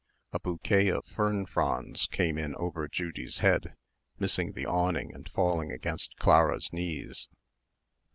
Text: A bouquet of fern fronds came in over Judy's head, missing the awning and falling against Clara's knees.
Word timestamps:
A 0.33 0.39
bouquet 0.39 0.89
of 0.89 1.05
fern 1.05 1.45
fronds 1.45 2.07
came 2.07 2.39
in 2.39 2.55
over 2.55 2.87
Judy's 2.87 3.37
head, 3.37 3.75
missing 4.17 4.53
the 4.53 4.65
awning 4.65 5.13
and 5.13 5.29
falling 5.29 5.71
against 5.71 6.15
Clara's 6.17 6.73
knees. 6.73 7.27